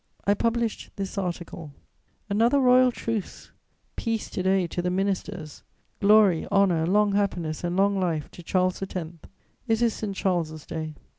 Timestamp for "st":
9.93-10.15